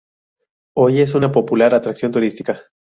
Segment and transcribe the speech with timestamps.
[0.75, 2.59] Hoy es una popular atracción turística.